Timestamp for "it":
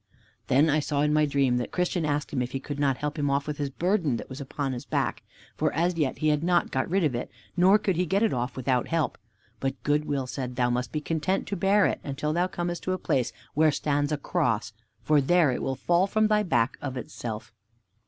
7.13-7.29, 8.23-8.33, 11.85-11.99, 15.51-15.61